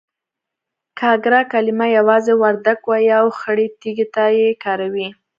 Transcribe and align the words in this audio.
گاگره 0.99 1.41
کلمه 1.51 1.87
يوازې 1.97 2.33
وردگ 2.43 2.79
وايي 2.85 3.11
او 3.19 3.27
خړې 3.39 3.67
تيږې 3.79 4.05
ته 4.13 4.23
يې 4.37 4.49
کاروي. 4.63 5.07